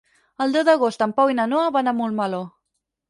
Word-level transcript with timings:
El 0.45 0.55
deu 0.55 0.63
d'agost 0.69 1.05
en 1.07 1.13
Pau 1.21 1.33
i 1.33 1.37
na 1.41 1.47
Noa 1.51 1.67
van 1.77 1.93
a 1.93 1.97
Montmeló. 1.99 2.41